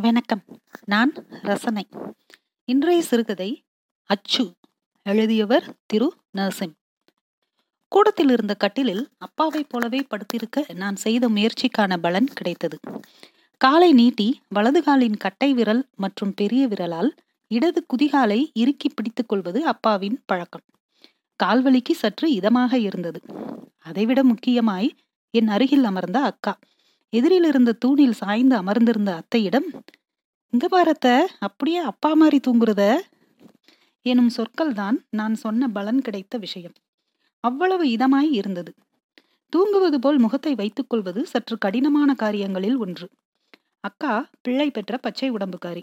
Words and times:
வணக்கம். 0.00 0.42
நான் 0.84 1.12
ரசனை. 1.42 1.88
இன்றைய 2.64 3.02
சிறுகதை 3.02 3.64
அச்சு 4.04 4.54
எழுதியவர் 5.02 5.74
திரு. 5.86 6.14
நரசிம். 6.36 6.72
கூடத்தில் 7.88 8.30
இருந்த 8.30 8.54
கட்டிலில் 8.54 9.08
அப்பாவைப் 9.18 9.68
போலவே 9.68 10.06
படுத்திருக்க 10.08 10.74
நான் 10.74 10.96
செய்த 10.96 11.28
முயற்சிக்கான 11.28 11.96
பலன் 11.96 12.26
கிடைத்தது. 12.26 12.78
காலை 13.56 13.92
நீட்டி 13.92 14.40
வலது 14.48 14.82
காலின் 14.82 15.16
கட்டை 15.16 15.54
விரல் 15.54 15.88
மற்றும் 15.94 16.34
பெரிய 16.34 16.68
விரலால் 16.68 17.14
இடது 17.48 17.86
குதிகாலை 17.86 18.46
இறுக்கி 18.52 18.88
பிடித்துக் 18.88 19.28
கொள்வது 19.28 19.64
அப்பாவின் 19.64 20.22
பழக்கம். 20.26 20.62
கால்வலிக்கு 21.44 21.92
சற்று 21.92 22.30
இதமாக 22.30 22.74
இருந்தது. 22.74 23.20
அதைவிட 23.78 24.24
முக்கியமாய் 24.24 24.94
என் 25.30 25.48
அருகில் 25.48 25.84
அமர்ந்த 25.84 26.20
அக்கா. 26.20 26.58
எதிரில் 27.12 27.44
இருந்த 27.44 27.72
தூணில் 27.72 28.12
சாய்ந்து 28.12 28.56
அமர்ந்திருந்த 28.56 29.10
அத்தையிடம் 29.20 29.68
இங்க 30.52 30.66
பாரத்த 30.68 31.24
அப்படியே 31.38 31.76
அப்பா 31.76 32.14
மாதிரி 32.14 32.40
தூங்குறத? 32.46 32.82
எனும் 34.02 34.28
சொற்கள் 34.28 34.72
தான் 34.72 35.06
நான் 35.10 35.34
சொன்ன 35.34 35.68
பலன் 35.68 36.00
கிடைத்த 36.00 36.38
விஷயம். 36.38 36.74
அவ்வளவு 37.40 37.84
இதமாய் 37.86 38.30
இருந்தது. 38.30 38.74
தூங்குவது 39.52 39.98
போல் 40.00 40.18
முகத்தை 40.18 40.54
வைத்துக் 40.54 40.90
கொள்வது 40.90 41.26
சற்று 41.26 41.58
கடினமான 41.58 42.14
காரியங்களில் 42.14 42.76
ஒன்று. 42.76 43.08
அக்கா 43.80 44.28
பிள்ளை 44.42 44.70
பெற்ற 44.70 44.98
பச்சை 44.98 45.30
உடம்புக்காரி. 45.30 45.82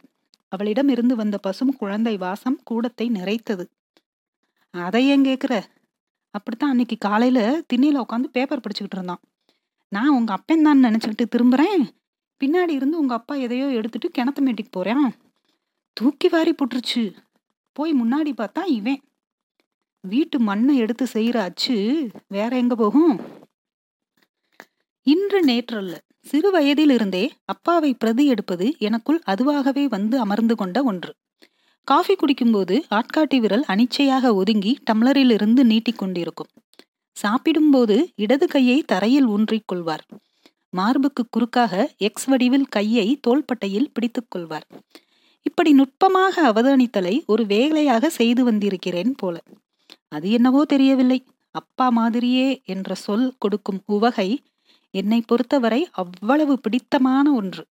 அவளிடம் 0.49 0.87
இருந்து 0.87 1.15
வந்த 1.15 1.37
பசும் 1.37 1.75
குழந்தை 1.75 2.17
வாசம் 2.17 2.61
கூடத்தை 2.71 3.09
நிறைத்தது. 3.09 3.65
அதை 4.73 5.07
ஏன் 5.07 5.23
கேக்குற? 5.23 5.53
அப்படித்தான் 6.31 6.69
அன்னைக்கு 6.69 6.97
காலையில 6.97 7.39
திண்ணையில 7.73 8.03
உட்காந்து 8.03 8.27
பேப்பர் 8.31 8.59
படிச்சுக்கிட்டு 8.59 8.97
இருந்தான். 8.97 9.21
நான் 9.93 10.15
உங்கள் 10.17 10.35
அப்பன் 10.35 10.65
தான் 10.67 10.85
நினச்சிக்கிட்டு 10.85 11.25
திரும்புகிறேன் 11.35 11.83
பின்னாடி 12.41 12.73
இருந்து 12.75 12.95
உங்கள் 12.97 13.17
அப்பா 13.17 13.35
எதையோ 13.35 13.67
எடுத்துட்டு 13.69 14.09
கிணத்து 14.17 14.41
மேட்டிக்கு 14.45 14.71
போகிறேன் 14.71 15.07
தூக்கி 15.97 16.27
வாரி 16.27 16.53
போட்டுருச்சு. 16.53 17.03
போய் 17.75 17.91
முன்னாடி 17.93 18.31
பார்த்தா 18.37 18.61
இவன். 18.77 19.01
வீட்டு 20.03 20.37
மண்ணை 20.39 20.73
எடுத்து 20.77 21.05
செய்கிற 21.07 21.37
அச்சு 21.43 21.75
வேற 22.27 22.51
எங்கே 22.55 22.75
போகும்? 22.75 23.13
இன்று 25.07 25.39
நேற்றல்ல. 25.45 25.93
சிறு 26.25 26.49
வயதில் 26.51 26.89
இருந்தே 26.89 27.23
அப்பாவை 27.45 27.91
பிரதி 27.93 28.25
எடுப்பது 28.25 28.65
எனக்குள் 28.79 29.19
அதுவாகவே 29.25 29.83
வந்து 29.87 30.15
அமர்ந்து 30.19 30.55
கொண்ட 30.55 30.83
ஒன்று. 30.83 31.11
காஃபி 31.87 32.13
குடிக்கும்போது 32.15 32.75
ஆட்காட்டி 32.89 33.37
விரல் 33.39 33.65
அனிச்சையாக 33.67 34.33
ஒதுங்கி 34.35 34.73
டம்ளரில் 34.91 35.31
இருந்து 35.31 35.63
நீட்டிக்கொண்டிருக்கும். 35.65 36.51
சாப்பிடும்போது 37.13 38.11
இடது 38.15 38.47
கையை 38.47 38.81
தரையில் 38.81 39.25
ஊன்றிக் 39.25 39.67
கொள்வார். 39.67 40.05
மார்புக்கு 40.69 41.23
குறுக்காக 41.29 41.93
எக்ஸ் 41.97 42.25
வடிவில் 42.25 42.67
கையை 42.67 43.19
தோள்பட்டையில் 43.19 43.91
பிடித்துக் 43.93 44.31
கொள்வார். 44.31 44.67
இப்படி 45.41 45.73
நுட்பமாக 45.73 46.51
அவதானித்தலை 46.51 47.25
ஒரு 47.25 47.45
வேலையாக 47.45 48.09
செய்து 48.09 48.43
வந்திருக்கிறேன் 48.43 49.13
போல. 49.17 49.41
அது 50.07 50.31
என்னவோ 50.31 50.65
தெரியவில்லை. 50.65 51.25
அப்பா 51.51 51.89
மாதிரியே 51.89 52.61
என்ற 52.65 52.95
சொல் 52.95 53.33
கொடுக்கும் 53.37 53.81
உவகை 53.85 54.41
என்னை 54.91 55.23
பொறுத்தவரை 55.25 55.87
அவ்வளவு 55.91 56.59
பிடித்தமான 56.59 57.33
ஒன்று. 57.33 57.65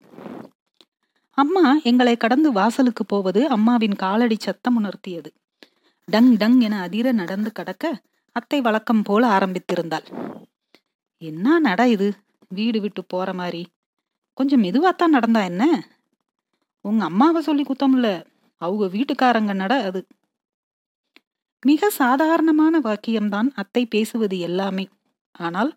அம்மா 1.37 1.75
எங்களை 1.83 2.17
கடந்து 2.17 2.51
வாசலுக்கு 2.51 3.05
போவது 3.05 3.47
அம்மாவின் 3.47 3.95
காலடி 3.95 4.37
சத்தம் 4.39 4.77
உணர்த்தியது. 4.83 5.29
டங் 6.05 6.37
டங் 6.37 6.59
என 6.59 6.81
அதிர 6.81 7.11
நடந்து 7.11 7.51
கடக்க 7.51 8.01
அத்தை 8.35 8.61
வழக்கம் 8.61 9.03
போல 9.03 9.27
ஆரம்பித்திருந்தாள். 9.27 10.05
என்ன 11.21 11.59
நட 11.59 11.81
இது? 11.89 12.07
வீடு 12.49 12.81
விட்டு 12.81 13.01
போற 13.05 13.33
மாதிரி 13.33 13.61
கொஞ்சம் 14.37 14.63
மெதுவாத்தான் 14.63 15.15
நடந்தா 15.17 15.43
என்ன? 15.43 15.63
உங்க 16.85 17.03
அம்மாவை 17.05 17.41
சொல்லி 17.41 17.63
குத்தம்ல. 17.63 18.07
அவங்க 18.61 18.85
வீட்டுக்காரங்க 18.85 19.53
நட 19.53 19.73
அது. 19.83 20.01
மிக 21.63 21.89
சாதாரணமான 21.89 22.79
வாக்கியம்தான் 22.79 23.49
அத்தை 23.53 23.85
பேசுவது 23.85 24.39
எல்லாமே. 24.39 24.85
ஆனால் 25.35 25.71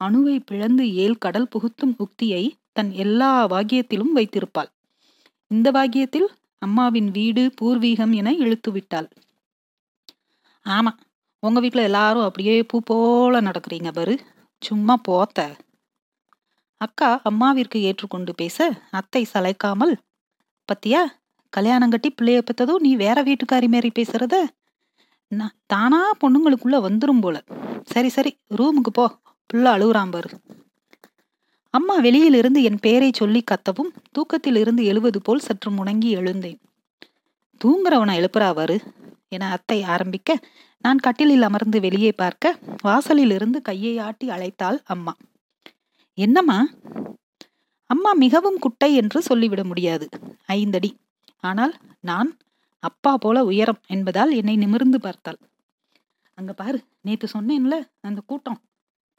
அணுவை 0.00 0.40
பிளந்து 0.46 0.84
ஏல் 0.94 1.18
கடல் 1.18 1.48
புகுத்தும் 1.48 1.94
உக்தியை 1.98 2.42
தன் 2.72 2.90
எல்லா 2.94 3.30
வாக்கியத்திலும் 3.46 4.14
வைத்திருப்பாள். 4.14 4.70
இந்த 5.50 5.70
வாக்கியத்தில் 5.70 6.28
அம்மாவின் 6.62 7.10
வீடு 7.10 7.42
பூர்வீகம் 7.60 8.12
என 8.12 8.32
இழுத்து 8.34 8.70
விட்டாள் 8.72 9.08
ஆமா. 10.66 10.92
உங்கள் 11.42 11.62
வீட்டில் 11.62 11.82
எல்லாரும் 11.82 12.22
அப்படியே 12.22 12.62
பூ 12.62 12.80
போல 12.84 13.40
நடக்கிறீங்க 13.40 13.90
பாரு. 13.92 14.14
சும்மா 14.62 14.94
போத்த. 15.08 15.38
அக்கா 16.80 17.20
அம்மாவிற்கு 17.30 17.78
ஏற்றுக்கொண்டு 17.80 18.34
பேச 18.34 18.58
அத்தை 18.90 19.26
சளைக்காமல் 19.32 19.94
பத்தியா 20.68 21.00
கல்யாணம் 21.52 21.90
கட்டி 21.90 22.10
பிள்ளைய 22.10 22.40
பெற்றதும் 22.40 22.80
நீ 22.80 22.96
வேற 22.96 23.22
வீட்டுக்காரி 23.22 23.68
மாரி 23.68 23.90
பேசுறத? 23.98 24.34
நான் 25.28 25.56
தானா 25.66 26.00
பொண்ணுங்களுக்குள்ள 26.20 26.76
வந்துரும் 26.88 27.20
போல. 27.20 27.36
சரி 27.82 28.08
சரி 28.08 28.32
ரூமுக்கு 28.56 28.92
போ. 28.92 29.06
புள்ள 29.50 29.66
அழுகுறான் 29.76 30.10
பாரு. 30.10 30.30
அம்மா 31.74 31.96
வெளியிலிருந்து 31.96 32.62
என் 32.62 32.80
பேரை 32.80 33.10
சொல்லி 33.14 33.44
கத்தவும் 33.50 33.90
தூக்கத்தில் 34.12 34.56
இருந்து 34.56 34.84
எழுவது 34.84 35.22
போல் 35.22 35.38
சற்று 35.38 35.70
முணங்கி 35.70 36.10
எழுந்தேன். 36.10 36.58
தூங்குறவனை 37.60 38.14
எழுப்புறாவாரு 38.20 38.76
என 39.32 39.50
அத்தை 39.50 39.82
ஆரம்பிக்க 39.82 40.30
நான் 40.84 40.98
கட்டிலில் 40.98 41.42
அமர்ந்து 41.42 41.80
வெளியே 41.80 42.12
பார்க்க 42.12 42.58
வாசலில் 42.82 43.30
இருந்து 43.30 43.62
கையை 43.62 43.98
ஆட்டி 43.98 44.28
அழைத்தாள் 44.28 44.78
அம்மா. 44.84 45.14
என்னம்மா? 46.18 46.58
அம்மா 47.90 48.12
மிகவும் 48.12 48.58
குட்டை 48.58 48.94
என்று 48.94 49.22
சொல்லிவிட 49.22 49.64
முடியாது. 49.64 50.08
ஐந்தடி. 50.48 50.90
ஆனால் 51.40 51.74
நான் 52.00 52.30
அப்பா 52.82 53.12
போல 53.16 53.44
உயரம் 53.44 53.80
என்பதால் 53.86 54.30
என்னை 54.30 54.56
நிமிர்ந்து 54.56 55.00
பார்த்தாள். 55.00 55.38
அங்க 56.38 56.52
பாரு 56.52 56.78
நேத்து 57.00 57.26
சொன்னேன்ல 57.32 57.76
அந்த 58.00 58.20
கூட்டம். 58.26 58.60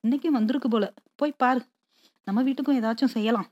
இன்னைக்கும் 0.03 0.37
வந்திருக்கு 0.37 0.69
போல. 0.69 0.85
போய் 1.15 1.33
பாரு. 1.37 1.61
நம்ம 2.27 2.43
வீட்டுக்கும் 2.43 2.79
ஏதாச்சும் 2.81 3.15
செய்யலாம். 3.15 3.49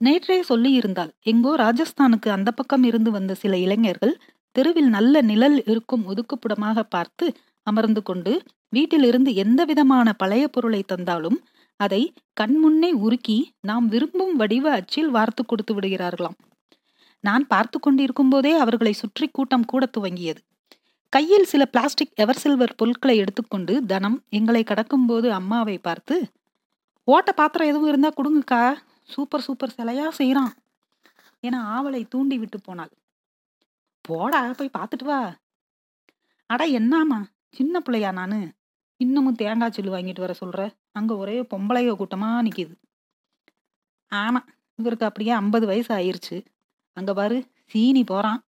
நேற்றே 0.00 0.40
சொல்லி 0.40 0.70
இருந்தால் 0.72 1.10
எங்கோ 1.22 1.52
ராஜஸ்தானுக்கு 1.56 2.28
அந்த 2.28 2.50
பக்கம் 2.50 2.82
இருந்து 2.82 3.10
வந்த 3.10 3.32
சில 3.34 3.56
இளைஞர்கள் 3.58 4.14
தெருவில் 4.56 4.88
நல்ல 4.88 5.22
நிழல் 5.22 5.58
இருக்கும் 5.64 6.04
ஒதுக்குப்புடமாக 6.10 6.80
பார்த்து 6.94 7.26
அமர்ந்து 7.66 8.02
கொண்டு 8.02 8.32
வீட்டிலிருந்து 8.68 9.30
எந்த 9.34 9.60
விதமான 9.64 10.12
பழைய 10.12 10.44
பொருளை 10.48 10.82
தந்தாலும் 10.82 11.38
அதை 11.80 12.02
கண்முன்னே 12.40 12.90
உருக்கி 13.04 13.38
நாம் 13.60 13.86
விரும்பும் 13.88 14.34
வடிவ 14.36 14.66
அச்சில் 14.70 15.10
வார்த்து 15.10 15.42
கொடுத்து 15.44 15.72
விடுகிறார்களாம். 15.74 16.36
நான் 17.24 17.44
பார்த்து 17.46 17.78
கொண்டிருக்கும் 17.78 18.28
போதே 18.28 18.52
அவர்களை 18.58 18.92
சுற்றி 18.92 19.26
கூட்டம் 19.28 19.64
கூட 19.64 19.84
துவங்கியது. 19.96 20.40
கையில் 21.12 21.48
சில 21.52 21.62
பிளாஸ்டிக் 21.64 22.14
எவர் 22.14 22.40
சில்வர் 22.42 22.78
பொருட்களை 22.80 23.16
எடுத்துக்கொண்டு 23.16 23.74
தனம் 23.86 24.18
எங்களை 24.38 24.62
கடக்கும்போது 24.62 25.28
அம்மாவை 25.38 25.76
பார்த்து 25.78 26.16
ஓட்ட 27.08 27.30
பாத்திரம் 27.32 27.70
எதுவும் 27.70 27.90
இருந்தா 27.92 28.10
கொடுங்கக்கா. 28.18 28.62
சூப்பர் 29.12 29.44
சூப்பர் 29.46 29.76
சிலையா 29.78 30.06
செய்யறான் 30.18 30.52
என 31.44 31.60
ஆவலை 31.76 32.02
தூண்டி 32.08 32.36
விட்டு 32.38 32.58
போனாள். 32.60 32.92
போடா 34.04 34.52
போய் 34.52 34.76
பார்த்துட்டு 34.78 35.04
வா. 35.04 35.20
அடா 36.46 36.64
என்னாமா 36.64 37.18
சின்ன 37.48 37.80
பிள்ளையா 37.80 38.12
நானு. 38.12 38.40
இன்னமும் 38.96 39.34
தேங்காய் 39.34 39.74
சில்லு 39.76 39.90
வாங்கிட்டு 39.96 40.20
வர 40.20 40.34
சொல்ற? 40.40 40.60
அங்க 40.92 41.16
ஒரே 41.16 41.40
பொம்பளைய 41.42 41.92
கூட்டமா 41.92 42.30
நிக்குது. 42.42 42.74
ஆமா 44.12 44.40
இவருக்கு 44.74 45.04
அப்படியே 45.04 45.32
ஐம்பது 45.32 45.66
வயசு 45.66 45.94
ஆயிருச்சு. 45.94 46.44
அங்க 46.92 47.14
பாரு 47.14 47.38
சீனி 47.64 48.04
போறான். 48.04 48.40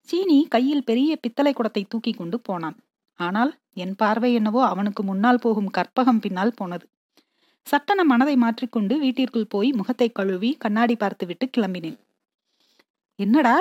சீனி 0.00 0.46
கையில் 0.48 0.84
பெரிய 0.84 1.16
பித்தளை 1.16 1.52
குடத்தை 1.52 1.84
தூக்கி 1.84 2.12
கொண்டு 2.12 2.40
போனான். 2.40 2.76
ஆனால் 3.14 3.52
என் 3.74 3.94
பார்வை 3.96 4.34
என்னவோ 4.34 4.66
அவனுக்கு 4.66 5.02
முன்னால் 5.02 5.38
போகும் 5.38 5.70
கற்பகம் 5.70 6.20
பின்னால் 6.20 6.56
போனது. 6.56 6.86
சட்டன 7.66 8.04
மனதை 8.04 8.36
மாற்றிக்கொண்டு 8.36 8.98
வீட்டிற்குள் 8.98 9.46
போய் 9.46 9.70
முகத்தை 9.72 10.12
கழுவி 10.12 10.56
கண்ணாடி 10.58 10.96
பார்த்துவிட்டு 10.96 11.50
கிளம்பினேன். 11.56 11.98
என்னடா? 13.18 13.56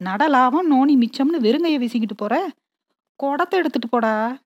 நடலாபம் 0.00 0.66
நோனி 0.66 0.96
மிச்சம்னு 0.96 1.38
வெறுங்கைய 1.40 1.76
வீசிக்கிட்டு 1.78 2.16
போற? 2.16 2.50
குடத்தை 3.16 3.58
எடுத்துட்டு 3.58 3.88
போடா. 3.88 4.40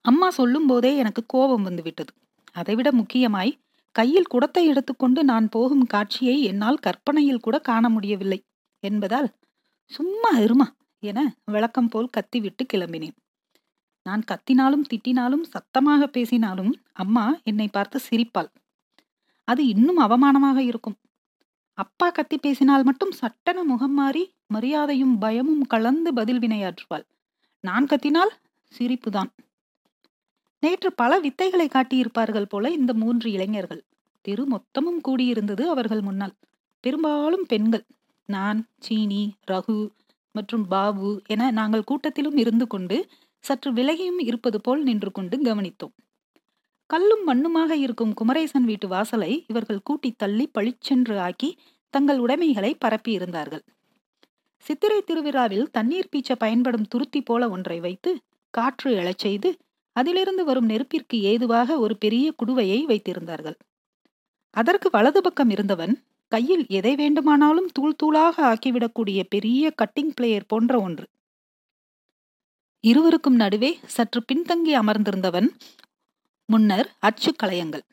அம்மா 0.00 0.30
சொல்லும் 0.30 0.66
போதே 0.66 0.96
எனக்கு 0.96 1.22
கோபம் 1.26 1.62
வந்து 1.62 1.82
விட்டது. 1.82 2.12
அதைவிட 2.52 2.92
முக்கியமாய் 2.92 3.58
கையில் 3.92 4.24
குடத்தை 4.24 4.66
எடுத்துக்கொண்டு 4.66 5.24
நான் 5.24 5.48
போகும் 5.48 5.86
காட்சியை 5.86 6.42
என்னால் 6.42 6.78
கற்பனையில் 6.78 7.40
கூட 7.40 7.58
காண 7.58 7.88
முடியவில்லை 7.88 8.44
என்பதால் 8.80 9.28
சும்மா 9.84 10.30
இருமா 10.38 10.66
என 10.98 11.36
விளக்கம் 11.44 11.88
போல் 11.88 12.08
கத்திவிட்டு 12.10 12.66
கிளம்பினேன். 12.72 13.16
நான் 14.02 14.22
கத்தினாலும் 14.30 14.86
திட்டினாலும் 14.90 15.44
சத்தமாக 15.50 16.06
பேசினாலும் 16.06 16.72
அம்மா 16.92 17.36
என்னை 17.42 17.68
பார்த்து 17.68 18.00
சிரிப்பாள். 18.10 18.50
அது 19.44 19.66
இன்னும் 19.66 19.98
அவமானமாக 19.98 20.58
இருக்கும். 20.58 20.96
அப்பா 21.78 22.10
கத்தி 22.10 22.38
பேசினால் 22.38 22.84
மட்டும் 22.84 23.12
சட்டன 23.12 23.64
முகம் 23.64 23.94
மாறி 23.94 24.34
மரியாதையும் 24.46 25.18
பயமும் 25.18 25.62
கலந்து 25.62 26.14
பதில் 26.14 26.38
வினையாற்றுவாள். 26.38 27.04
நான் 27.60 27.86
கத்தினால் 27.86 28.32
சிரிப்புதான். 28.72 29.30
நேற்று 30.60 30.92
பல 30.92 31.20
வித்தைகளை 31.20 31.66
காட்டியிருப்பார்கள் 31.66 32.48
போல 32.48 32.70
இந்த 32.70 32.94
மூன்று 32.94 33.30
இளைஞர்கள். 33.30 33.82
திரு 34.20 34.46
மொத்தமும் 34.48 35.00
கூடியிருந்தது 35.08 35.62
அவர்கள் 35.62 36.00
முன்னால். 36.00 36.34
பெரும்பாலும் 36.80 37.46
பெண்கள். 37.46 37.84
நான் 38.28 38.68
சீனி 38.78 39.34
ரகு 39.50 39.90
மற்றும் 40.32 40.68
பாபு 40.68 41.22
என 41.26 41.50
நாங்கள் 41.50 41.88
கூட்டத்திலும் 41.90 42.38
இருந்து 42.38 42.66
கொண்டு 42.66 43.08
சற்று 43.40 43.72
விலகியும் 43.72 44.20
இருப்பது 44.20 44.60
போல் 44.60 44.82
நின்று 44.82 45.12
கொண்டு 45.12 45.36
கவனித்தோம். 45.38 45.94
கல்லும் 46.92 47.22
மண்ணுமாக 47.26 47.72
இருக்கும் 47.76 48.14
குமரேசன் 48.14 48.64
வீட்டு 48.64 48.88
வாசலை 48.88 49.32
இவர்கள் 49.48 49.84
கூட்டி 49.84 50.10
தள்ளி 50.16 50.46
பளிச்சென்று 50.46 51.18
ஆக்கி 51.18 51.50
தங்கள் 51.94 52.18
உடைமைகளை 52.18 52.72
பரப்பி 52.74 53.12
இருந்தார்கள் 53.12 53.62
சித்திரை 54.66 54.98
திருவிழாவில் 55.00 55.70
தண்ணீர் 55.70 56.10
பீச்ச 56.12 56.32
பயன்படும் 56.34 56.86
துருத்தி 56.94 57.20
போல 57.20 57.48
ஒன்றை 57.48 57.80
வைத்து 57.80 58.10
காற்று 58.50 58.90
எழச் 58.96 59.18
செய்து 59.18 59.50
அதிலிருந்து 59.96 60.44
வரும் 60.44 60.64
நெருப்பிற்கு 60.64 61.20
ஏதுவாக 61.20 61.78
ஒரு 61.78 61.96
பெரிய 61.96 62.34
குடுவையை 62.42 62.80
வைத்திருந்தார்கள். 62.84 63.56
அதற்கு 64.56 64.88
வலது 64.90 65.20
பக்கம் 65.20 65.50
இருந்தவன் 65.50 65.94
கையில் 66.32 66.64
எதை 66.68 66.94
வேண்டுமானாலும் 66.94 67.68
தூள் 67.72 67.96
தூளாக 68.02 68.34
ஆக்கிவிடக்கூடிய 68.42 69.20
பெரிய 69.28 69.72
கட்டிங் 69.82 70.12
பிளேயர் 70.14 70.46
போன்ற 70.46 70.80
ஒன்று. 70.80 71.06
இருவருக்கும் 72.84 73.34
நடுவே 73.34 73.78
சற்று 73.86 74.22
பின்தங்கி 74.32 74.72
அமர்ந்திருந்தவன் 74.74 75.48
முன்னர் 76.52 76.88
அச்சுக்கலையங்கள் 77.06 77.84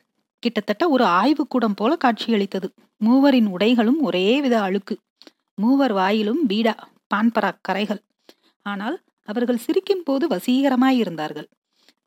கிட்டத்தட்ட 0.43 0.83
ஒரு 0.89 1.05
ஆய்வுக்கூடம் 1.19 1.75
போல 1.79 1.91
காட்சியளித்தது. 1.95 2.67
மூவரின் 3.01 3.49
உடைகளும் 3.55 3.99
ஒரே 4.07 4.25
வித 4.41 4.55
அழுக்கு. 4.61 4.95
மூவர் 5.57 5.93
வாயிலும் 5.93 6.41
பீடா 6.49 6.73
பான்பரா 7.13 7.51
கரைகள். 7.67 8.01
ஆனால் 8.65 8.97
அவர்கள் 9.27 9.63
சிரிக்கும் 9.65 10.03
போது 10.03 10.25
வசீகரமாயிருந்தார்கள். 10.27 11.47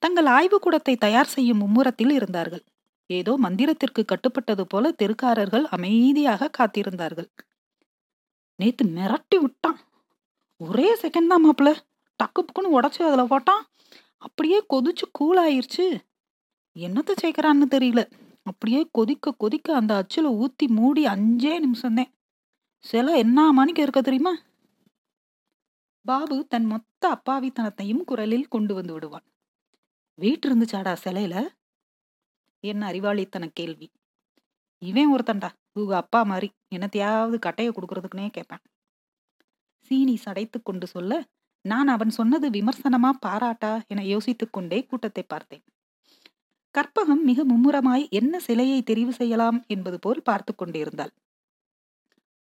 தங்கள் 0.02 0.28
ஆய்வுக்கூடத்தை 0.36 0.94
தயார் 0.96 1.32
செய்யும் 1.34 1.60
மும்முரத்தில் 1.62 2.12
இருந்தார்கள். 2.18 2.62
ஏதோ 3.10 3.32
மந்திரத்திற்கு 3.44 4.02
கட்டுப்பட்டது 4.12 4.64
போல 4.68 4.92
தெருக்காரர்கள் 5.00 5.64
அமைதியாக 5.76 6.50
காத்திருந்தார்கள். 6.58 7.28
நேத்து 8.58 8.84
மிரட்டி 8.96 9.38
விட்டான். 9.42 9.80
ஒரே 10.60 10.88
செகண்ட் 11.02 11.30
தான் 11.32 11.44
மாப்பிள 11.46 11.70
டக்கு 12.20 12.40
புக்குன்னு 12.46 12.76
உடச்சு 12.78 13.00
அதில் 13.08 13.30
போட்டான். 13.32 13.62
அப்படியே 14.26 14.58
கொதிச்சு 14.72 15.06
கூலாயிருச்சு 15.18 15.86
என்னத்தை 16.76 17.14
சேர்க்குறான்னு 17.22 17.66
தெரியல. 17.70 18.10
அப்படியே 18.42 18.88
கொதிக்க 18.92 19.32
கொதிக்க 19.32 19.74
அந்த 19.74 19.96
அச்சில் 19.96 20.24
ஊற்றி 20.24 20.66
மூடி 20.68 21.04
அஞ்சே 21.06 21.54
நிமிஷம்தான் 21.58 22.12
சில 22.84 23.16
என்ன 23.16 23.52
மணிக்கு 23.52 23.82
இருக்க 23.82 24.00
தெரியுமா? 24.00 24.32
பாபு 26.06 26.46
தன் 26.46 26.64
மொத்த 26.64 27.02
அப்பாவித்தனத்தையும் 27.10 28.04
குரலில் 28.04 28.48
கொண்டு 28.48 28.74
வந்து 28.74 28.92
விடுவான். 28.92 29.24
வீட்டு 30.18 30.46
இருந்துச்சாடா 30.48 30.96
சிலையில? 31.04 31.34
என்ன 32.64 32.90
அறிவாளித்தன 32.92 33.50
கேள்வி. 33.52 33.88
இவன் 34.82 35.12
ஒருத்தன்டா. 35.14 35.50
உங்க 35.72 35.96
அப்பா 35.96 36.22
மாதிரி. 36.22 36.50
என்னத்தையாவது 36.74 37.38
கட்டையை 37.38 37.74
கொடுக்கறதுக்குனே 37.74 38.30
கேட்பேன். 38.30 38.62
சீனி 39.80 40.16
சடைத்து 40.16 40.62
கொண்டு 40.62 40.86
சொல்ல 40.86 41.24
நான் 41.64 41.88
அவன் 41.88 42.10
சொன்னது 42.10 42.50
விமர்சனமா 42.50 43.10
பாராட்டா? 43.26 43.86
என 43.86 44.04
யோசித்துக் 44.04 44.52
கொண்டே 44.52 44.86
கூட்டத்தை 44.86 45.22
பார்த்தேன். 45.22 45.62
கற்பகம் 46.74 47.22
மிக 47.22 47.40
மும்முரமாய் 47.44 48.04
என்ன 48.10 48.34
சிலையை 48.38 48.78
தெரிவு 48.82 49.12
செய்யலாம் 49.12 49.58
என்பது 49.66 49.98
போல் 49.98 50.22
பார்த்து 50.22 50.52
கொண்டிருந்தாள். 50.54 51.12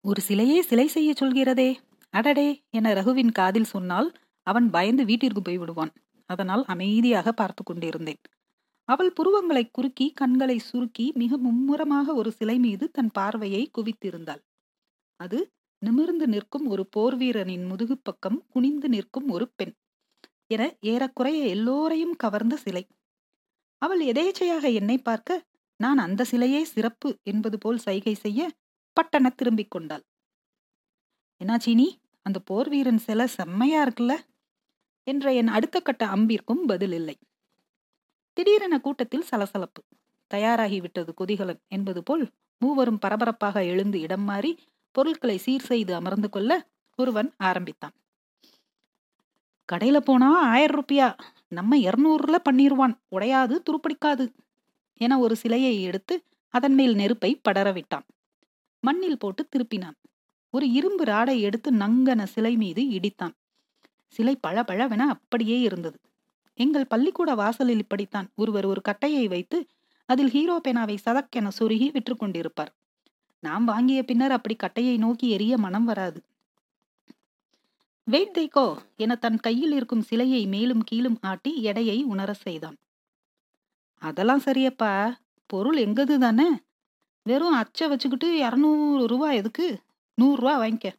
ஒரு 0.05 0.21
சிலையே 0.27 0.59
சிலை 0.59 0.85
செய்ய 0.87 1.09
சொல்கிறதே. 1.13 1.69
அடடே 2.13 2.49
என 2.69 2.93
ரகுவின் 2.93 3.31
காதில் 3.31 3.71
சொன்னால் 3.73 4.07
அவன் 4.47 4.67
பயந்து 4.69 5.03
வீட்டிற்கு 5.05 5.41
போய் 5.41 5.57
விடுவான் 5.57 5.91
அதனால் 6.29 6.63
அமைதியாக 6.65 7.31
பார்த்து 7.31 7.63
கொண்டிருந்தேன். 7.63 8.21
அவள் 8.89 9.11
புருவங்களை 9.13 9.63
குறுக்கி 9.71 10.07
கண்களை 10.13 10.57
சுருக்கி 10.59 11.05
மிக 11.15 11.37
மும்முரமாக 11.37 12.13
ஒரு 12.13 12.31
சிலை 12.31 12.57
மீது 12.59 12.85
தன் 12.91 13.11
பார்வையை 13.11 13.63
குவித்திருந்தாள். 13.77 14.41
அது 15.19 15.39
நிமிர்ந்து 15.81 16.25
நிற்கும் 16.27 16.65
ஒரு 16.67 16.83
போர் 16.85 17.15
வீரனின் 17.15 17.65
முதுகு 17.65 17.95
பக்கம் 17.97 18.39
குனிந்து 18.49 18.87
நிற்கும் 18.89 19.29
ஒரு 19.29 19.45
பெண் 19.55 19.75
என 20.47 20.63
ஏறக்குறைய 20.81 21.39
எல்லோரையும் 21.45 22.15
கவர்ந்த 22.15 22.55
சிலை. 22.55 22.83
அவள் 23.81 24.01
எதேச்சையாக 24.05 24.73
என்னை 24.73 24.97
பார்க்க 24.97 25.45
நான் 25.79 25.97
அந்த 25.97 26.25
சிலையே 26.31 26.61
சிறப்பு 26.63 27.09
என்பது 27.23 27.57
போல் 27.57 27.77
சைகை 27.77 28.13
செய்ய 28.13 28.41
பட்டன 28.97 29.29
திரும்பிக் 29.35 29.71
கொண்டாள். 29.71 30.03
என்னாச்சினி 31.41 31.87
அந்த 32.25 32.39
போர் 32.39 32.69
வீரன் 32.69 32.97
சிலை 32.97 33.27
செம்மையா 33.27 33.85
இருக்குல்ல 33.85 34.15
என்ற 35.07 35.33
என் 35.33 35.47
அடுத்த 35.47 35.79
கட்ட 35.79 36.05
அம்பிற்கும் 36.05 36.63
பதில் 36.65 36.91
இல்லை. 36.91 37.15
திடீரென 38.37 38.79
கூட்டத்தில் 38.79 39.21
சலசலப்பு. 39.21 39.81
தயாராகிவிட்டது 40.31 41.11
கொதிகலன் 41.13 41.61
என்பது 41.67 42.03
போல் 42.03 42.25
மூவரும் 42.57 42.99
பரபரப்பாக 42.99 43.63
எழுந்து 43.63 43.99
இடம் 43.99 44.23
மாறி 44.23 44.51
பொருட்களை 44.95 45.37
சீர் 45.37 45.65
செய்து 45.65 45.95
அமர்ந்து 45.95 46.29
கொள்ள 46.29 46.51
ஒருவன் 46.99 47.29
ஆரம்பித்தான். 47.37 47.95
கடையில 49.69 49.97
போனா 49.99 50.29
ஆயிரம் 50.49 50.77
ரூபியா? 50.79 51.07
நம்ம 51.51 51.77
இருநூறுல 51.77 52.35
பண்ணிருவான். 52.49 52.93
உடையாது 53.15 53.55
துருப்பிடிக்காது. 53.65 54.25
என 55.01 55.19
ஒரு 55.19 55.35
சிலையை 55.35 55.81
எடுத்து 55.81 56.15
அதன் 56.53 56.73
மேல் 56.73 56.95
நெருப்பை 56.95 57.31
படரவிட்டான் 57.49 58.05
மண்ணில் 58.83 59.17
போட்டு 59.17 59.43
திருப்பினான். 59.47 59.97
ஒரு 60.53 60.65
இரும்பு 60.71 61.03
ராடை 61.03 61.35
எடுத்து 61.39 61.69
நங்கன 61.71 62.23
சிலை 62.23 62.53
மீது 62.55 62.81
இடித்தான். 62.83 63.35
சிலை 64.07 64.33
பழபழவென 64.47 65.03
அப்படியே 65.07 65.59
இருந்தது. 65.59 65.99
எங்கள் 66.57 66.87
பள்ளிக்கூட 66.87 67.35
வாசலில் 67.35 67.77
இப்படித்தான். 67.77 68.27
ஒருவர் 68.35 68.65
ஒரு 68.65 68.81
கட்டையை 68.81 69.27
வைத்து 69.27 69.59
அதில் 70.09 70.29
ஹீரோ 70.29 70.55
பேனாவை 70.67 70.95
சதக்கென 71.05 71.51
சொருகி 71.59 71.87
விற்று 71.91 72.15
கொண்டிருப்பார் 72.15 72.71
நாம் 73.43 73.65
வாங்கிய 73.65 74.03
பின்னர் 74.03 74.31
அப்படி 74.31 74.55
கட்டையை 74.55 74.97
நோக்கி 74.97 75.29
எரிய 75.29 75.53
மனம் 75.57 75.85
வராது. 75.85 76.19
வேட்தைகோ 78.11 78.77
என 78.95 79.15
தன் 79.15 79.39
கையில் 79.39 79.71
இருக்கும் 79.71 80.01
சிலையை 80.01 80.45
மேலும் 80.45 80.83
கீழும் 80.83 81.17
ஆட்டி 81.21 81.61
எடையை 81.61 82.03
உணர 82.03 82.33
செய்தான். 82.33 82.77
அதெல்லாம் 83.99 84.41
சரியப்பா. 84.41 85.13
பொருள் 85.45 85.77
எங்கது 85.77 86.17
தானே? 86.17 86.49
வெறும் 87.23 87.53
அச்சை 87.53 87.87
வச்சுக்கிட்டு 87.87 88.27
இரநூறு 88.43 89.05
ரூபா 89.05 89.31
எதுக்கு? 89.31 89.79
நூறுரூவா 90.21 90.55
வாங்கிக்க. 90.63 90.93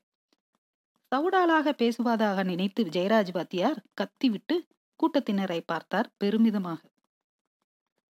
சவுடாலாக 1.11 1.71
பேசுவதாக 1.71 2.43
நினைத்து 2.43 2.85
ஜெயராஜ் 2.85 3.33
வாத்தியார் 3.33 3.83
கத்திவிட்டு 3.95 4.67
கூட்டத்தினரை 5.01 5.61
பார்த்தார் 5.67 6.13
பெருமிதமாக. 6.25 6.81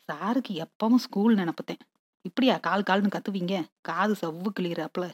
சாருக்கு 0.08 0.64
எப்பவும் 0.64 0.96
ஸ்கூல் 0.96 1.36
நினப்புத்தேன். 1.36 1.82
இப்படியா 2.22 2.58
கால் 2.58 2.84
கால்னு 2.90 3.12
கத்துவீங்க? 3.16 3.64
காது 3.82 4.16
சவ்வு 4.22 4.50
கிளியறாப்ல 4.60 5.10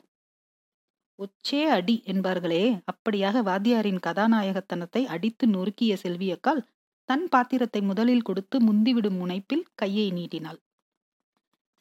ஒச்சே 1.19 1.67
அடி 1.67 2.03
என்பார்களே 2.05 2.81
அப்படியாக 2.91 3.41
வாத்தியாரின் 3.41 4.01
கதாநாயகத்தனத்தை 4.07 5.05
அடித்து 5.05 5.48
நொறுக்கிய 5.48 5.93
செல்வியக்கால் 5.93 6.62
தன் 7.05 7.29
பாத்திரத்தை 7.29 7.81
முதலில் 7.81 8.22
கொடுத்து 8.22 8.60
முந்திவிடும் 8.60 9.17
முனைப்பில் 9.17 9.65
கையை 9.75 10.12
நீட்டினாள். 10.12 10.60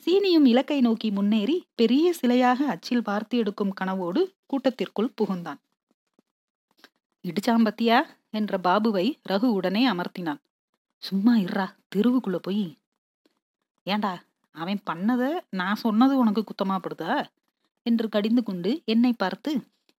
சீனியும் 0.06 0.46
இலக்கை 0.46 0.80
நோக்கி 0.80 1.10
முன்னேறி 1.10 1.66
பெரிய 1.74 2.14
சிலையாக 2.22 2.60
அச்சில் 2.66 3.02
பார்த்து 3.02 3.38
எடுக்கும் 3.38 3.74
கனவோடு 3.80 4.22
கூட்டத்திற்குள் 4.46 5.14
புகுந்தான். 5.22 5.60
இடிச்சாம்பத்தியா? 7.24 7.98
என்ற 8.30 8.58
பாபுவை 8.58 9.06
ரகு 9.28 9.48
உடனே 9.50 9.82
அமர்த்தினான். 9.90 10.40
சும்மா 11.02 11.36
இர்றா 11.36 11.66
தெருவுக்குள்ள 11.94 12.36
போய். 12.36 12.66
ஏண்டா 13.86 14.12
அவன் 14.54 14.80
பண்ணத 14.90 15.22
நான் 15.50 15.74
சொன்னது 15.74 16.18
உனக்கு 16.18 16.42
குத்தமாப்படுதா 16.42 17.14
என்று 17.86 18.06
கடிந்து 18.08 18.42
கொண்டு 18.42 18.70
என்னை 18.84 19.12
பார்த்து 19.16 19.52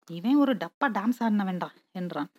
இவன் 0.08 0.36
ஒரு 0.36 0.54
டப்பா 0.56 0.88
டான்ஸ் 0.98 1.20
ஆடின 1.20 1.44
வேண்டாம் 1.44 1.76
என்றான். 1.92 2.30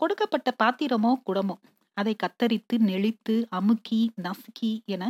கொடுக்கப்பட்ட 0.00 0.48
பாத்திரமோ 0.62 1.12
குடமோ 1.26 1.56
அதை 1.96 2.14
கத்தரித்து 2.16 2.74
நெளித்து 2.80 3.34
அமுக்கி 3.50 4.00
நசுக்கி 4.22 4.72
என 4.86 5.04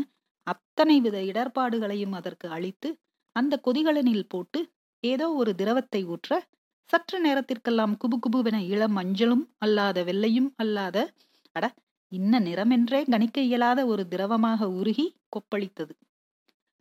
அத்தனை 0.46 0.96
வித 1.00 1.16
இடர்பாடுகளையும் 1.22 2.14
அதற்கு 2.18 2.46
அளித்து 2.48 2.90
அந்த 3.36 3.54
கொதிகலனில் 3.66 4.28
போட்டு 4.28 4.60
ஏதோ 5.04 5.26
ஒரு 5.32 5.50
திரவத்தை 5.54 6.00
ஊற்ற 6.04 6.32
சற்று 6.90 7.18
நேரத்திற்கெல்லாம் 7.20 7.94
குபு 7.96 8.16
குபுவென 8.16 8.58
இளம் 8.66 8.94
மஞ்சளும் 8.98 9.44
அல்லாத 9.58 10.02
வெள்ளையும் 10.04 10.50
அல்லாத 10.56 10.98
அட 11.56 11.66
இன்ன 12.12 12.40
நிறமென்றே 12.40 13.00
கணிக்க 13.10 13.38
இயலாத 13.40 13.80
ஒரு 13.86 14.02
திரவமாக 14.08 14.68
உருகி 14.70 15.06
கொப்பளித்தது. 15.36 15.92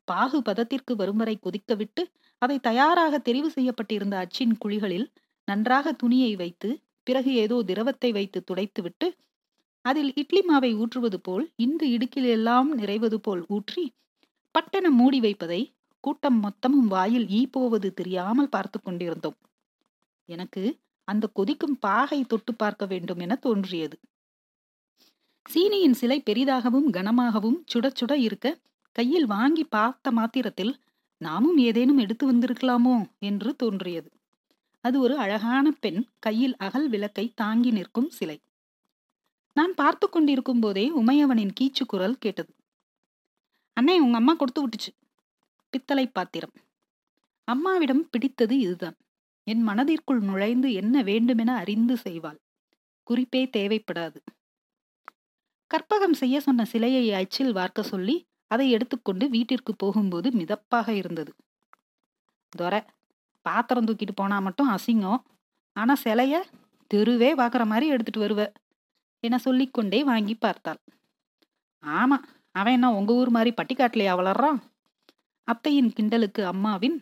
பாகு 0.08 0.38
பதத்திற்கு 0.42 0.94
வரும் 0.96 1.18
வரை 1.18 1.36
கொதிக்க 1.38 1.72
விட்டு 1.76 2.02
அதை 2.42 2.58
தயாராக 2.60 3.16
தெரிவு 3.20 3.50
செய்யப்பட்டிருந்த 3.50 4.16
அச்சின் 4.18 4.56
குழிகளில் 4.58 5.08
நன்றாக 5.48 5.94
துணியை 5.94 6.34
வைத்து 6.36 6.70
பிறகு 7.08 7.32
ஏதோ 7.36 7.58
திரவத்தை 7.62 8.10
வைத்து 8.12 8.40
துடைத்துவிட்டு 8.42 9.08
அதில் 9.86 10.12
இட்லி 10.16 10.42
மாவை 10.42 10.72
ஊற்றுவது 10.78 11.18
போல் 11.22 11.46
இந்து 11.56 11.86
இடுக்கில் 11.90 12.30
எல்லாம் 12.30 12.70
நிறைவது 12.76 13.18
போல் 13.20 13.44
ஊற்றி 13.48 13.84
பட்டணம் 14.56 14.98
மூடி 14.98 15.20
வைப்பதை 15.20 15.62
கூட்டம் 16.04 16.40
மொத்தமும் 16.44 16.88
வாயில் 16.88 17.28
ஈ 17.30 17.42
போவது 17.48 17.88
தெரியாமல் 17.94 18.50
பார்த்து 18.50 18.78
கொண்டிருந்தோம். 18.80 19.38
எனக்கு 20.30 20.64
அந்த 21.08 21.26
கொதிக்கும் 21.34 21.78
பாகை 21.80 22.20
தொட்டு 22.26 22.52
பார்க்க 22.56 22.86
வேண்டும் 22.86 23.20
என 23.20 23.36
தோன்றியது. 23.36 23.98
சீனியின் 25.46 25.98
சிலை 26.00 26.18
பெரிதாகவும் 26.22 26.88
கனமாகவும் 26.92 27.60
சுட 27.74 27.92
சுட 28.00 28.14
இருக்க 28.20 28.48
கையில் 28.96 29.28
வாங்கி 29.28 29.64
பார்த்த 29.68 30.12
மாத்திரத்தில் 30.12 30.74
நாமும் 31.18 31.58
ஏதேனும் 31.58 31.98
எடுத்து 31.98 32.32
வந்திருக்கலாமோ 32.32 33.10
என்று 33.20 33.56
தோன்றியது. 33.56 34.12
அது 34.82 35.00
ஒரு 35.00 35.18
அழகான 35.18 35.72
பெண் 35.72 36.06
கையில் 36.20 36.56
அகல் 36.56 36.90
விளக்கை 36.90 37.32
தாங்கி 37.36 37.72
நிற்கும் 37.72 38.10
சிலை. 38.10 38.42
நான் 39.54 39.74
பார்த்து 39.74 40.10
கொண்டிருக்கும் 40.10 40.60
போதே 40.60 40.92
உமையவனின் 40.96 41.52
கீச்சு 41.60 41.86
குரல் 41.88 42.18
கேட்டது. 42.18 42.54
அண்ணே 43.82 43.98
உங்க 43.98 44.18
அம்மா 44.18 44.34
கொடுத்து 44.34 44.68
விட்டுச்சு. 44.68 44.90
பித்தளை 45.70 46.08
பாத்திரம். 46.08 46.54
அம்மாவிடம் 47.44 48.10
பிடித்தது 48.10 48.60
இதுதான். 48.60 48.98
என் 49.44 49.62
மனதிற்குள் 49.62 50.20
நுழைந்து 50.20 50.74
என்ன 50.74 51.04
வேண்டுமென 51.04 51.56
அறிந்து 51.56 51.94
செய்வாள். 51.94 52.40
குறிப்பே 53.04 53.50
தேவைப்படாது. 53.58 54.16
கற்பகம் 55.74 56.14
செய்ய 56.14 56.40
சொன்ன 56.40 56.66
சிலையை 56.66 57.14
அச்சில் 57.14 57.54
வார்க்க 57.54 57.84
சொல்லி 57.84 58.27
அதை 58.52 58.66
எடுத்துக்கொண்டு 58.72 59.26
வீட்டிற்கு 59.30 59.76
போகும்போது 59.76 60.28
மிதப்பாக 60.32 60.88
இருந்தது. 60.90 61.32
துரை 62.54 62.80
பாத்திரம் 63.46 63.88
தூக்கிட்டு 63.88 64.14
போனா 64.16 64.38
மட்டும் 64.40 64.70
அசிங்கம். 64.70 65.22
ஆனா 65.76 65.94
சிலைய 66.04 66.36
தெருவே 66.92 67.30
பார்க்குற 67.36 67.64
மாதிரி 67.66 67.88
எடுத்துட்டு 67.88 68.24
வருவ 68.26 68.42
என 69.24 69.38
சொல்லிக்கொண்டே 69.38 70.00
வாங்கி 70.04 70.36
பார்த்தாள். 70.36 70.80
ஆமா 71.84 72.18
அவன் 72.52 72.74
என்ன 72.74 72.88
உங்க 72.94 73.12
ஊர் 73.14 73.30
மாதிரி 73.30 73.52
பட்டிக்காட்டிலையா 73.58 74.14
வளர்றான்? 74.18 74.60
அத்தையின் 75.48 75.92
கிண்டலுக்கு 75.98 76.42
அம்மாவின் 76.44 76.98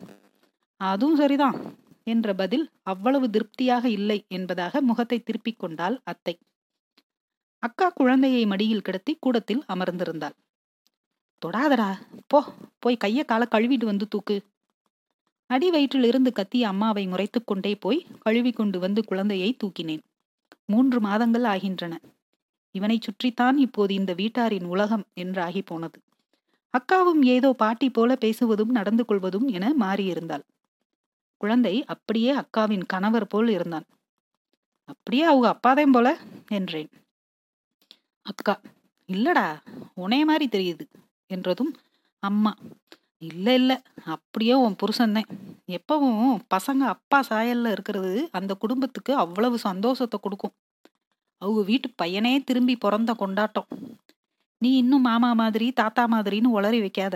அதுவும் 0.81 1.15
சரிதான் 1.15 1.57
என்ற 2.03 2.33
பதில் 2.33 2.65
அவ்வளவு 2.83 3.27
திருப்தியாக 3.29 3.85
இல்லை 3.89 4.17
என்பதாக 4.27 4.81
முகத்தை 4.81 5.17
திருப்பிக் 5.19 5.59
கொண்டாள் 5.59 5.95
அத்தை. 6.03 6.35
அக்கா 7.63 7.87
குழந்தையை 7.89 8.45
மடியில் 8.45 8.81
கிடத்தி 8.81 9.13
கூடத்தில் 9.19 9.63
அமர்ந்திருந்தாள். 9.67 10.35
தொடாதடா. 11.45 11.99
போ 12.27 12.43
போய் 12.79 13.01
கைய 13.03 13.25
காலை 13.25 13.47
கழுவிட்டு 13.51 13.85
வந்து 13.85 14.07
தூக்கு. 14.07 14.37
அடி 15.49 15.69
வயிற்றிலிருந்து 15.69 16.31
கத்திய 16.31 16.61
அம்மாவை 16.61 17.07
முறைத்து 17.07 17.43
கொண்டே 17.43 17.75
போய் 17.75 18.05
கழுவி 18.19 18.51
கொண்டு 18.51 18.79
வந்து 18.79 19.03
குழந்தையை 19.05 19.57
தூக்கினேன். 19.63 20.03
மூன்று 20.65 20.99
மாதங்கள் 21.01 21.43
ஆகின்றன. 21.43 22.01
இவனை 22.71 22.99
சுற்றித்தான் 23.01 23.57
இப்போது 23.57 23.93
இந்த 23.93 24.13
வீட்டாரின் 24.13 24.63
உலகம் 24.63 25.05
என்றாகி 25.15 25.61
போனது. 25.65 25.99
அக்காவும் 26.73 27.21
ஏதோ 27.25 27.53
பாட்டி 27.53 27.89
போல 27.89 28.17
பேசுவதும் 28.21 28.71
நடந்து 28.71 29.05
கொள்வதும் 29.05 29.47
என 29.47 29.73
மாறியிருந்தாள். 29.79 30.43
குழந்தை 31.37 31.85
அப்படியே 31.85 32.35
அக்காவின் 32.35 32.85
கணவர் 32.85 33.27
போல் 33.27 33.47
இருந்தான். 33.47 33.85
அப்படியே 34.83 35.23
அவங்க 35.23 35.47
அப்பாதான் 35.49 35.91
போல 35.91 36.17
என்றேன். 36.47 36.89
அக்கா 38.21 38.61
இல்லடா 39.09 39.47
உனைய 39.95 40.23
மாதிரி 40.25 40.47
தெரியுது. 40.49 40.85
என்றதும் 41.29 41.73
அம்மா 42.19 42.51
இல்லை 43.17 43.53
இல்லை 43.53 43.75
அப்படியே 44.05 44.53
உன் 44.53 44.79
புருஷன்தான். 44.81 45.29
எப்பவும் 45.67 46.41
பசங்க 46.53 46.83
அப்பா 46.85 47.19
சாயல்ல 47.29 47.71
இருக்கிறது 47.71 48.29
அந்த 48.31 48.53
குடும்பத்துக்கு 48.53 49.15
அவ்வளவு 49.15 49.57
சந்தோஷத்தை 49.57 50.19
கொடுக்கும். 50.19 50.55
அவங்க 51.41 51.61
வீட்டு 51.61 51.87
பையனே 52.03 52.43
திரும்பி 52.43 52.75
பிறந்த 52.75 53.13
கொண்டாட்டம். 53.13 53.69
நீ 54.61 54.77
இன்னும் 54.77 55.01
மாமா 55.01 55.33
மாதிரி 55.33 55.71
தாத்தா 55.71 56.03
மாதிரின்னு 56.07 56.55
உளறி 56.57 56.79
வைக்காத. 56.79 57.15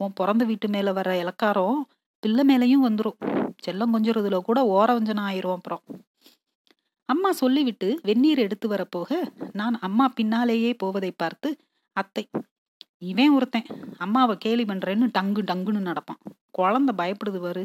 உன் 0.00 0.12
பிறந்த 0.14 0.44
வீட்டு 0.44 0.68
மேலே 0.68 0.90
வர்ற 0.90 1.12
இலக்காரம் 1.22 1.78
பிள்ளை 2.22 2.44
மேலேயும் 2.48 2.86
வந்துடும் 2.86 3.18
செல்லம் 3.66 3.94
கொஞ்சறதுல 3.94 4.38
கூட 4.40 4.60
ஓரவஞ்சனம் 4.76 5.26
ஆயிரும் 5.28 5.56
அப்புறம். 5.56 5.82
அம்மா 7.08 7.32
சொல்லிவிட்டு 7.32 7.88
வெந்நீர் 8.02 8.38
எடுத்து 8.38 8.68
வரப்போக 8.68 9.10
நான் 9.52 9.76
அம்மா 9.78 10.08
பின்னாலேயே 10.08 10.74
போவதை 10.74 11.10
பார்த்து 11.16 11.48
அத்தை 11.96 12.24
இவன் 13.02 13.30
ஒருத்தன். 13.30 13.66
அம்மாவை 13.98 14.34
கேலி 14.36 14.64
பண்றேன்னு 14.64 15.06
டங்கு 15.18 15.42
டங்குன்னு 15.42 15.82
நடப்பான். 15.90 16.20
குழந்தை 16.50 16.92
பயப்படுது 17.00 17.38
வரு 17.38 17.64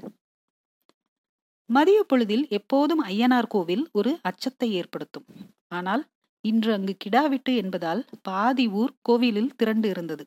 மதிய 1.70 2.00
பொழுதில் 2.04 2.46
எப்போதும் 2.48 3.02
ஐயனார் 3.04 3.48
கோவில் 3.48 3.84
ஒரு 3.92 4.12
அச்சத்தை 4.22 4.68
ஏற்படுத்தும். 4.74 5.26
ஆனால் 5.68 6.04
இன்று 6.46 6.74
அங்கு 6.74 6.94
கிடாவிட்டு 7.06 7.52
என்பதால் 7.56 8.02
பாதி 8.22 8.66
ஊர் 8.68 8.94
கோவிலில் 9.02 9.52
திரண்டு 9.56 9.88
இருந்தது. 9.90 10.24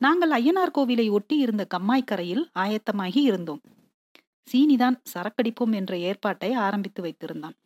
நாங்கள் 0.00 0.30
ஐயனார் 0.30 0.74
கோவிலை 0.78 1.06
ஒட்டி 1.10 1.36
இருந்த 1.36 1.66
கம்மாய்க்கரையில் 1.74 2.44
ஆயத்தமாகி 2.54 3.20
இருந்தோம். 3.22 3.62
சீனிதான் 4.48 4.96
சரக்கடிப்போம் 5.12 5.72
என்ற 5.72 5.92
ஏற்பாட்டை 5.98 6.50
ஆரம்பித்து 6.66 7.02
வைத்திருந்தான். 7.02 7.56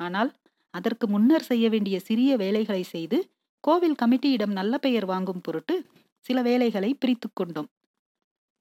ஆனால் 0.00 0.30
அதற்கு 0.74 1.06
முன்னர் 1.08 1.42
செய்ய 1.42 1.68
வேண்டிய 1.68 2.00
சிறிய 2.00 2.30
வேலைகளை 2.36 2.82
செய்து 2.82 3.18
கோவில் 3.60 3.94
கமிட்டியிடம் 4.02 4.52
நல்ல 4.52 4.78
பெயர் 4.78 5.04
வாங்கும் 5.04 5.40
பொருட்டு 5.40 5.84
சில 6.18 6.42
வேலைகளை 6.42 6.94
பிரித்து 6.94 7.28
கொண்டோம். 7.32 7.68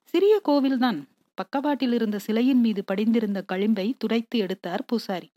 சிறிய 0.04 0.42
கோவில்தான். 0.46 1.04
பக்கவாட்டில் 1.34 1.94
இருந்த 1.94 2.20
சிலையின் 2.20 2.60
மீது 2.60 2.84
படிந்திருந்த 2.84 3.44
களிம்பை 3.54 3.94
துடைத்து 3.98 4.40
எடுத்தார் 4.40 4.86
பூசாரி. 4.86 5.32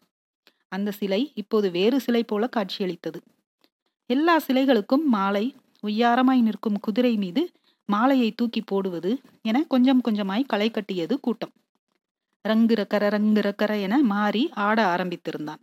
அந்த 0.69 0.91
சிலை 0.91 1.33
இப்போது 1.35 1.71
வேறு 1.71 2.01
சிலை 2.01 2.25
போல 2.25 2.47
காட்சியளித்தது. 2.47 3.23
எல்லா 4.07 4.41
சிலைகளுக்கும் 4.49 5.05
மாலை 5.07 5.55
உய்யாரமாய் 5.87 6.41
நிற்கும் 6.41 6.81
குதிரை 6.81 7.17
மீது 7.17 7.51
மாலையை 7.87 8.33
தூக்கி 8.33 8.61
போடுவது 8.61 9.21
என 9.43 9.65
கொஞ்சம் 9.69 10.03
கொஞ்சமாய் 10.05 10.47
களை 10.47 10.71
கட்டியது 10.71 11.21
கூட்டம். 11.21 11.53
ரங்கு 12.49 12.75
ரக்கர 12.75 13.05
ரங்கு 13.09 13.41
ரக்கர 13.41 13.81
என 13.81 13.99
மாறி 13.99 14.51
ஆட 14.53 14.97
ஆரம்பித்திருந்தான். 14.97 15.63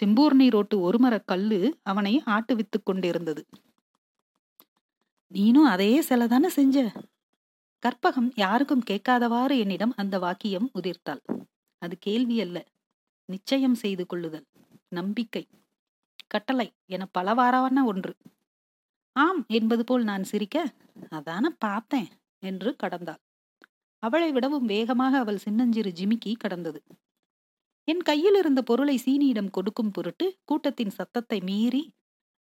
செம்பூர்ணி 0.00 0.50
ரோட்டு 0.50 0.80
ஒரு 0.80 0.98
மரக் 0.98 1.26
கல்லு 1.26 1.78
அவனை 1.82 2.22
ஆட்டுவித்துக் 2.26 2.82
கொண்டிருந்தது. 2.84 3.46
நீனும் 5.34 5.64
அதே 5.64 6.00
சிலை 6.00 6.28
தானே 6.28 6.48
செஞ்ச? 6.48 6.92
கற்பகம் 7.82 8.32
யாருக்கும் 8.34 8.82
கேட்காதவாறு 8.90 9.58
என்னிடம் 9.58 9.92
அந்த 9.96 10.18
வாக்கியம் 10.18 10.70
உதிர்த்தாள். 10.74 11.22
அது 11.78 11.98
கேள்வி 11.98 12.40
அல்ல. 12.40 12.66
நிச்சயம் 13.24 13.74
செய்து 13.74 14.06
கொள்ளுதல். 14.06 14.46
நம்பிக்கை. 14.88 15.48
கட்டளை 16.26 16.72
என 16.86 17.08
பலவாறான 17.18 17.84
ஒன்று. 17.84 18.16
ஆம் 19.12 19.44
என்பது 19.48 19.84
போல் 19.84 20.04
நான் 20.04 20.24
சிரிக்க 20.24 20.72
அதான 21.10 21.46
பார்த்தேன் 21.58 22.08
என்று 22.38 22.76
கடந்தாள். 22.76 23.20
அவளை 23.98 24.32
விடவும் 24.32 24.64
வேகமாக 24.64 25.18
அவள் 25.18 25.38
சின்னஞ்சிறு 25.38 25.92
ஜிமிக்கி 25.92 26.36
கடந்தது. 26.36 26.82
என் 27.88 28.02
கையில் 28.02 28.34
இருந்த 28.34 28.62
பொருளை 28.62 28.96
சீனியிடம் 28.96 29.50
கொடுக்கும் 29.50 29.90
பொருட்டு 29.90 30.26
கூட்டத்தின் 30.44 30.90
சத்தத்தை 30.90 31.40
மீறி 31.40 31.82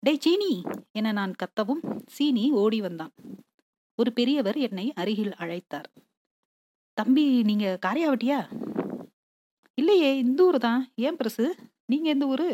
டே 0.03 0.19
சீனி! 0.21 0.53
என 0.93 1.13
நான் 1.13 1.35
கத்தவும் 1.43 1.83
சீனி 2.07 2.51
ஓடி 2.53 2.81
வந்தான். 2.81 3.13
ஒரு 3.99 4.13
பெரியவர் 4.13 4.57
என்னை 4.57 4.93
அருகில் 4.93 5.35
அழைத்தார். 5.39 5.89
தம்பி 6.97 7.43
நீங்க 7.43 7.79
காரியாவட்டியா? 7.87 8.39
இல்லையே 9.79 10.19
இந்த 10.19 10.45
ஊர் 10.45 10.59
தான். 10.59 10.93
ஏன் 10.97 11.17
பிரசு? 11.17 11.45
நீங்க 11.85 12.09
எந்த 12.09 12.27
ஊரு? 12.27 12.49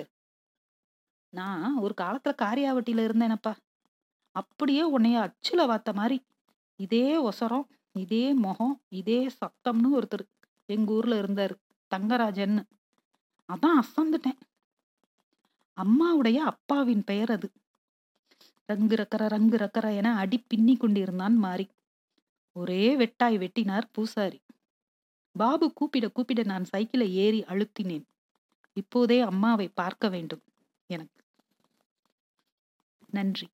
நான் 1.33 1.77
ஒரு 1.77 1.95
காலத்துல 2.01 2.35
காரியாவட்டியில 2.43 3.07
இருந்தேனப்பா. 3.09 3.53
அப்படியே 4.37 4.85
உன்னைய 4.91 5.29
அச்சுல 5.29 5.67
வாத்த 5.67 5.93
மாதிரி 5.93 6.19
இதே 6.81 7.07
ஒசரம் 7.23 7.67
இதே 7.95 8.33
முகம் 8.35 8.83
இதே 8.93 9.29
சத்தம்னு 9.41 9.89
ஒருத்தர் 9.99 10.27
எங்க 10.69 10.93
ஊர்ல 10.93 11.23
இருந்தாரு 11.23 11.55
தங்கராஜன்னு. 11.91 12.63
அதான் 13.49 13.83
அசந்துட்டேன். 13.83 14.39
அம்மாவுடைய 15.77 16.37
அப்பாவின் 16.37 17.05
பெயர் 17.05 17.31
அது. 17.31 17.51
ரங்கு 18.69 18.95
ரக்கர 18.95 19.27
ரங்கு 19.27 19.57
ரக்கர 19.57 19.97
என 19.97 20.17
அடி 20.17 20.45
பின்னி 20.47 20.77
கொண்டிருந்தான் 20.77 21.37
மாறி. 21.37 21.69
ஒரே 22.53 22.97
வெட்டாய் 22.97 23.39
வெட்டினார் 23.39 23.83
பூசாரி. 23.93 24.41
பாபு 25.33 25.73
கூப்பிட 25.73 26.09
கூப்பிட 26.09 26.43
நான் 26.43 26.65
சைக்கிளை 26.65 27.15
ஏறி 27.15 27.41
அழுத்தினேன். 27.43 28.05
இப்போதே 28.73 29.21
அம்மாவை 29.21 29.69
பார்க்க 29.69 30.09
வேண்டும் 30.09 30.43
எனக்கு. 30.87 31.25
நன்றி. 33.11 33.49